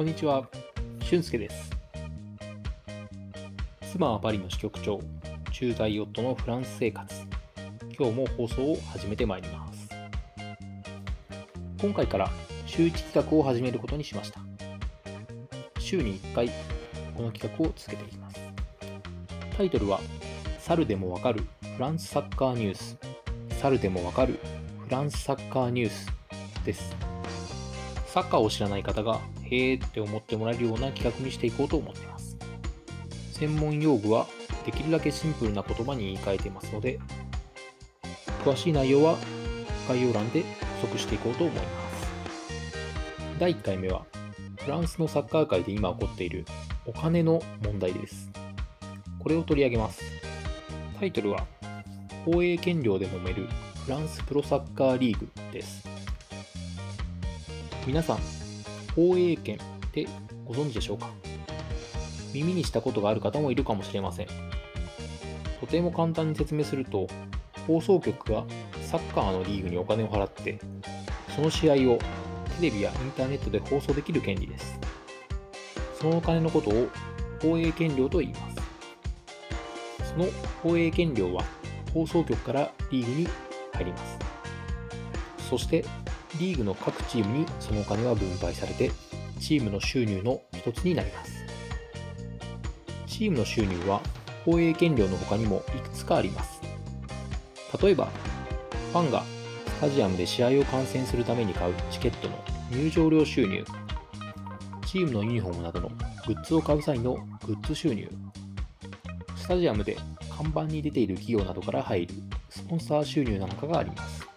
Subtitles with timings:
[0.00, 0.48] こんにちは、
[1.02, 1.70] 俊介です。
[3.92, 4.98] 妻はパリの支局長、
[5.52, 7.14] 駐在夫のフランス生活。
[7.98, 9.90] 今日も放送を始めてまいります。
[11.82, 12.30] 今回から
[12.64, 14.40] 週1企画を始めることにしました。
[15.78, 16.48] 週に1回、
[17.14, 18.40] この企画を続けていきます。
[19.54, 20.00] タイトルは、
[20.60, 21.44] 猿でもわかる
[21.76, 22.96] フランスサッカーニュース。
[23.60, 24.40] 猿でもわかる
[24.78, 26.10] フランスサッカーニュース
[26.64, 26.96] です。
[28.06, 32.36] サッカーを知らない方が、へーって思ってもらえるような企画にしていこうと思っています。
[33.32, 34.26] 専門用語は
[34.64, 36.98] できるだけシンプルな言葉に言い換えていますので、
[38.44, 39.16] 詳しい内容は
[39.88, 40.42] 概要欄で
[40.80, 41.90] 補足していこうと思います。
[43.38, 44.04] 第1回目は、
[44.58, 46.44] フランスのサッカー界で今起こっている
[46.86, 48.30] お金の問題です。
[49.18, 50.02] これを取り上げます。
[50.98, 51.46] タイトルは、
[52.26, 53.48] 放映権料で揉める
[53.84, 55.88] フランスプロサッカーリーグです。
[57.86, 58.18] 皆さん、
[58.94, 60.06] 放映権って
[60.44, 61.10] ご存知でしょうか？
[62.32, 64.26] 耳にしたことがある方もいるかもしれません。
[65.60, 67.06] とても簡単に説明すると、
[67.66, 68.44] 放送局が
[68.82, 70.58] サッカーのリーグにお金を払って、
[71.34, 71.98] その試合を
[72.58, 74.78] テレビやインターネットで放送できる権利です。
[75.98, 76.88] そのお金のことを
[77.42, 80.10] 放映権料と言います。
[80.12, 80.26] その
[80.62, 81.44] 放映権料は
[81.92, 83.28] 放送局からリーグに
[83.74, 84.18] 入ります。
[85.48, 85.84] そして
[86.40, 88.90] リーグの各チームにそのお金は分配されて、
[89.38, 91.44] チームの収入の一つになります。
[93.06, 94.00] チームの収入は
[94.46, 96.62] 放映権料の他にもいくつかあります。
[97.82, 98.08] 例えば、
[98.92, 99.22] ファンが
[99.66, 103.62] スタジアムで試合を観戦するために買うチケットの入場料収入、
[104.86, 105.90] チームのユニフォームなどの
[106.26, 108.08] グッズを買う際のグッズ収入、
[109.36, 109.98] スタジアムで
[110.34, 112.14] 看板に出ている企業などから入る
[112.48, 114.29] スポンサー収入なんかがあります。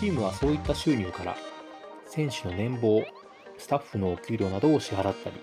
[0.00, 1.36] チームはそういった収入から
[2.06, 3.04] 選手の年俸、
[3.58, 5.36] スタッフのお給料などを支払ったり、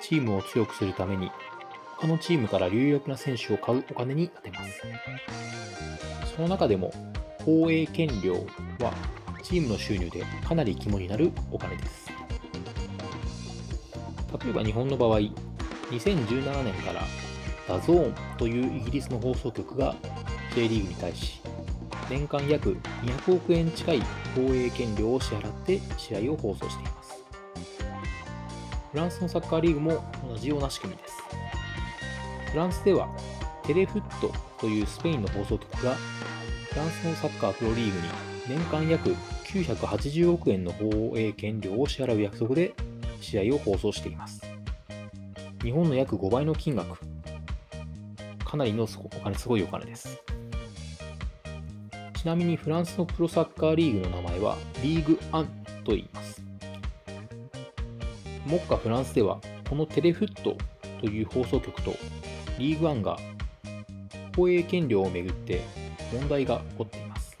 [0.00, 1.30] チームを強くするために
[1.96, 4.82] 他のチームから有力な選手を買うお金に充てます。
[6.34, 6.92] その中でも
[7.44, 8.34] 放映権料
[8.80, 8.92] は
[9.44, 12.10] チームの収入でかなり肝になるお金です。
[14.42, 17.04] 例えば日本の場合、2017年から
[17.68, 19.94] DAZN というイギリスの放送局が
[20.56, 21.41] J リーグに対し
[22.10, 24.02] 年間約200億円近い
[24.34, 27.24] 放映権料を支払って試合を放送しています。
[28.92, 31.14] フランスのサッカーリーグも同じような仕組みです。
[32.50, 33.08] フランスでは
[33.64, 38.08] テレフットというスペインの放送局がフランスのサッカープロリーグに
[38.48, 39.14] 年間約
[39.44, 42.74] 980億円の放映権料を支払う約束で
[43.20, 44.42] 試合を放送しています。
[45.62, 46.98] 日本の約5倍の金額。
[48.44, 50.20] かなりのお金、すごいお金です。
[52.22, 55.46] ちなみにフランスのプロサッカーリーグの名前はリーグアン
[55.82, 56.40] と言います。
[58.46, 60.56] 目下フランスではこのテレフット
[61.00, 61.96] という放送局と
[62.60, 63.18] リーグアンが
[64.36, 65.62] 放映権料をめぐって
[66.12, 67.36] 問題が起こっています。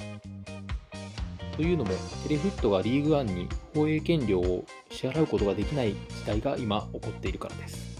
[1.56, 1.90] というのも
[2.26, 7.96] テレフットがリーグアンに放映権料を支払うことができない事態が今起こっているからです。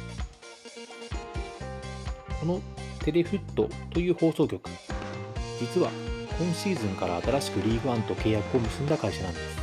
[2.41, 2.60] この
[3.04, 4.69] テレフットという放送局、
[5.60, 5.88] 実は
[6.42, 9.62] 今シーズンから新しくリーグワンと契約を結んだ会社なんです。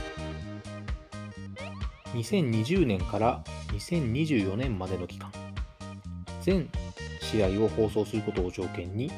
[2.14, 5.30] 2020年から2024年までの期間、
[6.42, 6.70] 全
[7.20, 9.12] 試合を放送することを条件に、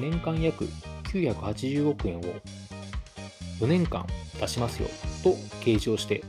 [0.00, 0.64] 年間約
[1.04, 2.22] 980億円を
[3.60, 4.04] 4年間
[4.40, 4.88] 出しますよ
[5.22, 6.24] と掲示をして、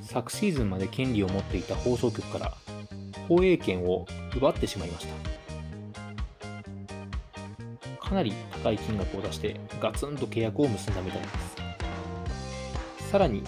[0.00, 2.54] 昨シーズンまで権利を持っていた放送局から
[3.28, 5.29] 放映権を奪ってしまいました。
[8.10, 11.28] かなり高い金額を出してガツンと契約を結んだみたいで
[12.98, 13.08] す。
[13.08, 13.38] さらに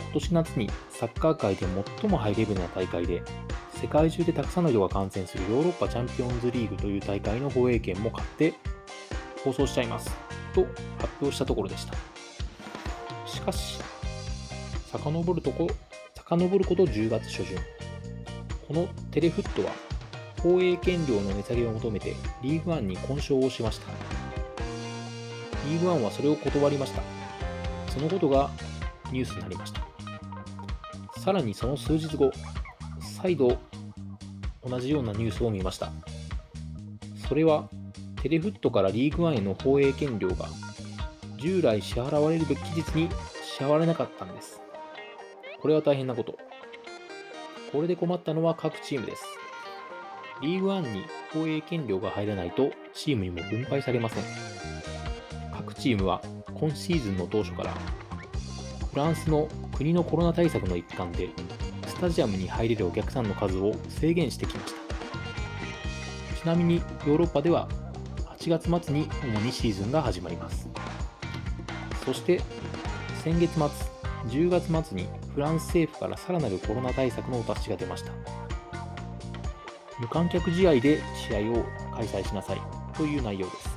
[0.00, 1.66] 今年夏にサッカー界で
[2.00, 3.22] 最もハイレベルな大会で
[3.74, 8.54] 世界中でたくさんの人が観戦するヨーロッパチャンピオンズリーグという大会の放映権も買って
[9.44, 10.10] 放送しちゃいます
[10.54, 10.64] と
[10.98, 11.92] 発表したところでした。
[13.26, 13.78] しかし、
[14.90, 15.68] 遡るとこ、
[16.14, 17.58] 遡ること10月初旬、
[18.66, 19.74] このテレフットは
[20.42, 24.05] 放映権料の値下げを求めてリーグワンに交渉をしました。
[25.66, 27.02] リーグワンはそれを断りました。
[27.92, 28.50] そのことが
[29.12, 29.80] ニュースになりました。
[31.20, 32.30] さらにその数日後、
[33.00, 33.58] 再度
[34.64, 35.90] 同じようなニュースを見ました。
[37.28, 37.68] それは
[38.22, 40.46] テレフットからリーグワンへの放映権料が
[41.38, 43.08] 従来支払われるべき期日に
[43.44, 44.60] 支払われなかったんです。
[45.60, 46.38] これは大変なこと。
[47.72, 49.24] これで困ったのは各チームです。
[50.42, 54.55] リーグワンに放映権料が入らないとチームにも分配されません。
[55.86, 56.20] チームは
[56.52, 57.72] 今シーズンの当初から
[58.90, 61.28] フランスの国のコロナ対策の一環で
[61.86, 66.40] スタジアムに入れるお客さんの数を制限してきました。
[66.42, 67.68] ちなみにヨーロッパでは
[68.36, 70.68] 8月末に主にシーズンが始まります。
[72.04, 72.40] そして
[73.22, 73.62] 先月末
[74.28, 75.06] 10月末に
[75.36, 78.10] フランス政府からさらなるコロナ対策のお達しが出ました。
[80.00, 82.60] 無観客試合で試合を開催しなさい
[82.96, 83.76] という内容です。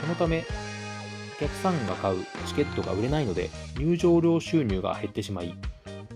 [0.00, 0.42] そのため
[1.40, 3.48] 客さんが買うチケットが売れないので
[3.78, 5.54] 入場料収入が減ってしまい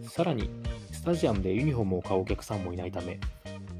[0.07, 0.51] さらに
[0.93, 3.19] スタジアムでユニフォームを買うお客さんもいないため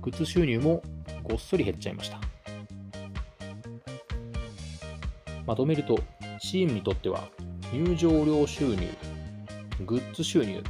[0.01, 0.83] グッズ収入も
[1.23, 2.19] ごっそり減っちゃいました。
[5.47, 5.99] まとめると
[6.41, 7.29] チームにとっては
[7.73, 8.89] 入場料収入
[9.85, 10.63] グッズ収入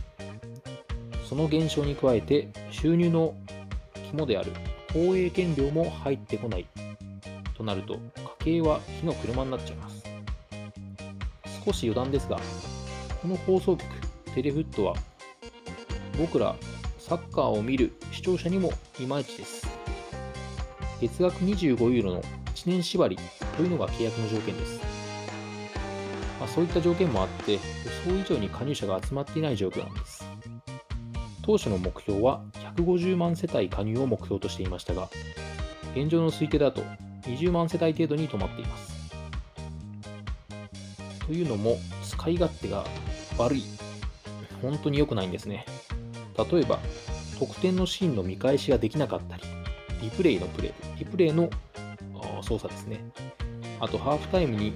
[1.29, 3.35] その減少に加えて収入の
[4.11, 4.53] 肝である
[4.93, 6.67] 放映権料も入ってこない
[7.57, 7.95] となると
[8.41, 9.94] 家計は火の車になっちゃいます。
[11.65, 12.39] 少し余談ですが
[13.23, 13.89] この放送局
[14.35, 14.95] テレフットは
[16.19, 16.55] 僕ら
[16.99, 19.67] サッカーを見る視聴者にもいまいちです。
[21.01, 22.23] 月額25ユーロの
[22.55, 23.19] 1年縛り
[23.57, 24.81] というのが契約の条件です、
[26.41, 27.59] まあ、そういった条件もあって予
[28.07, 30.25] 想以上に加入者が集まっていない状況なんです。
[31.43, 32.43] 当初の目標は
[32.77, 35.11] 150万世帯加入を目標としていましたが
[35.95, 36.83] 現状の推定だと
[37.23, 38.94] 20万世帯程度に止まっています。
[41.27, 42.85] というのも使い勝手が
[43.39, 43.65] 悪い。
[44.63, 45.67] 本当に良くないんですね。
[46.37, 46.79] 例えば
[47.39, 49.43] 得点のシーンの見返しができなかったり
[50.03, 51.51] リプレイのプレイリプレイの
[52.43, 53.05] 操作ですね。
[53.81, 54.73] あとハーフタイムに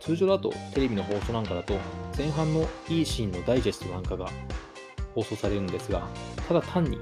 [0.00, 1.74] 通常だとテレビの放送なんかだと
[2.16, 4.28] 前半のいいシーンのダイジェストなんかが
[5.14, 6.06] 放送されるんですが
[6.46, 6.98] ただ単に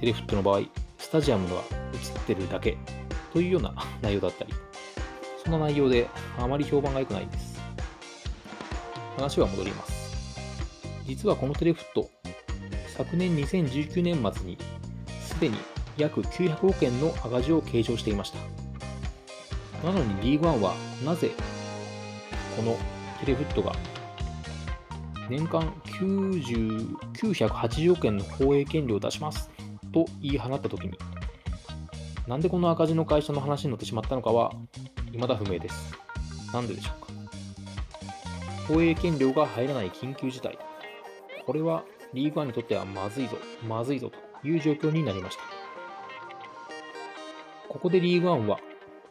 [0.00, 0.62] テレフットの場合
[0.98, 1.62] スタジアムが
[1.94, 2.76] 映ってるだけ
[3.32, 4.52] というような内容だったり
[5.42, 6.08] そんな内容で
[6.38, 7.51] あまり評判が良くないです。
[9.16, 9.92] 話は戻ります。
[11.06, 12.10] 実はこのテレフット
[12.96, 14.58] 昨年2019年末に
[15.20, 15.56] すでに
[15.96, 18.38] 約900億円の赤字を計上していました。
[19.86, 20.74] なのにリーグワンは
[21.04, 21.30] なぜ
[22.56, 22.76] この
[23.20, 23.72] テレフットが
[25.28, 29.50] 年間90 980億円の放映権料を出します
[29.92, 30.96] と言い放ったときに
[32.28, 34.52] なんでこの赤字の会社の話に乗ってしまったのかは
[35.06, 35.94] 未だ不明です。
[36.52, 37.11] なんででしょうか。
[38.68, 40.58] 放映権料が入らない緊急事態。
[41.46, 43.36] これはリーグワンにとってはまずいぞ、
[43.66, 44.10] まずいぞ
[44.42, 45.42] という状況になりました。
[47.68, 48.58] ここでリーグワンは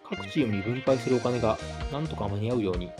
[0.03, 1.57] 各チームに分配するお金が
[1.92, 2.92] なんとか間に合うように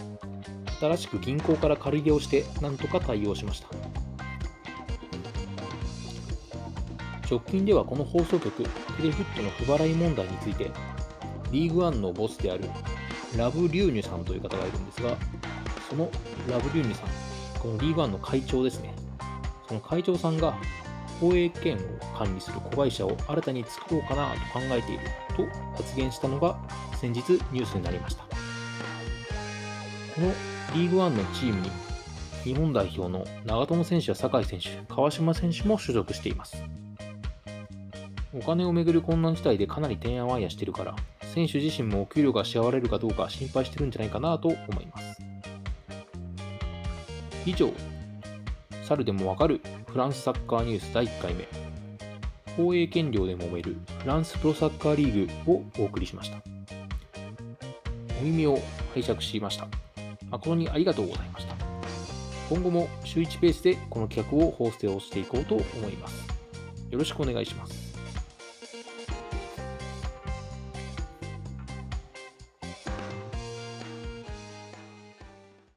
[0.80, 3.68] 新しく銀行から借り入れをしてなんとか対応しました
[7.30, 8.68] 直近ではこの放送局テ
[9.04, 10.72] レフットの不払い問題について
[11.52, 12.64] リーグワンのボスである
[13.38, 15.16] ラブ・リューニュさんという方がいるんですが
[15.92, 16.10] その
[16.50, 17.08] ラブ・リューニさん
[17.60, 18.94] このリーグワンの会長ですね
[19.68, 20.56] その会長さんが
[21.20, 21.80] 放映権を
[22.18, 25.04] 管理する子会社を新たに作ろうかなと考えている
[25.36, 25.46] と
[25.76, 26.58] 発言したのが
[26.96, 27.20] 先日
[27.52, 28.30] ニュースになりましたこ
[30.22, 30.32] の
[30.74, 31.70] リーグワンのチームに
[32.46, 36.64] 日本代表の長友選手や酒井選手、川島選手も所属しています。
[38.34, 40.96] お金をめぐる困難事態でかなりてんやわんやしてるから、
[41.36, 45.31] 選手自身もお給料が支払われるかどうか心配してるんじゃないかなと思います。
[47.46, 47.72] 以上、
[48.88, 51.48] 猿でもわかるフランスサッカーニュース第1回目、
[52.56, 56.38] 放映権料で揉めるフランスプロサッカーリーグをお送りしました。
[58.20, 58.60] お耳を
[58.94, 59.68] 拝借しました。
[60.30, 61.56] 誠にありがとうございました。
[62.50, 66.28] 今後も週1ペースでこの企画を放送していこうと思います。
[66.90, 67.81] よろしくお願いします。